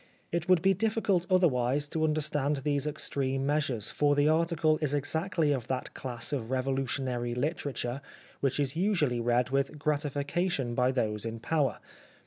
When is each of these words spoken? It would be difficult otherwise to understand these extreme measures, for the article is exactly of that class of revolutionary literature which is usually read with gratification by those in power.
It 0.31 0.49
would 0.49 0.63
be 0.63 0.73
difficult 0.73 1.27
otherwise 1.29 1.87
to 1.89 2.03
understand 2.03 2.55
these 2.57 2.87
extreme 2.87 3.45
measures, 3.45 3.89
for 3.91 4.15
the 4.15 4.27
article 4.29 4.79
is 4.81 4.95
exactly 4.95 5.51
of 5.51 5.67
that 5.67 5.93
class 5.93 6.33
of 6.33 6.49
revolutionary 6.49 7.35
literature 7.35 8.01
which 8.39 8.59
is 8.59 8.75
usually 8.75 9.19
read 9.19 9.51
with 9.51 9.77
gratification 9.77 10.73
by 10.73 10.91
those 10.91 11.23
in 11.23 11.39
power. 11.39 11.77